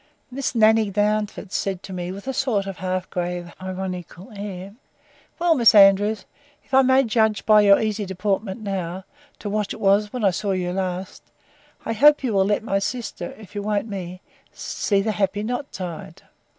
—Miss 0.31 0.55
Nanny 0.55 0.89
Darnford 0.89 1.51
said 1.51 1.83
to 1.83 1.93
me, 1.93 2.11
with 2.11 2.25
a 2.27 2.33
sort 2.33 2.65
of 2.65 2.77
half 2.77 3.07
grave, 3.11 3.53
ironical 3.61 4.31
air,—Well, 4.35 5.53
Miss 5.53 5.75
Andrews, 5.75 6.25
if 6.63 6.73
I 6.73 6.81
may 6.81 7.03
judge 7.03 7.45
by 7.45 7.61
your 7.61 7.79
easy 7.79 8.07
deportment 8.07 8.61
now, 8.63 9.05
to 9.37 9.47
what 9.47 9.73
it 9.73 9.79
was 9.79 10.11
when 10.11 10.23
I 10.23 10.31
saw 10.31 10.53
you 10.53 10.71
last, 10.73 11.21
I 11.85 11.93
hope 11.93 12.23
you 12.23 12.33
will 12.33 12.45
let 12.45 12.63
my 12.63 12.79
sister, 12.79 13.35
if 13.37 13.53
you 13.53 13.61
won't 13.61 13.87
me, 13.87 14.21
see 14.51 15.01
the 15.03 15.11
happy 15.11 15.43
knot 15.43 15.71
tied! 15.71 16.23